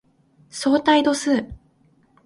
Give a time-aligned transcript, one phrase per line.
[0.49, 1.47] 相対度数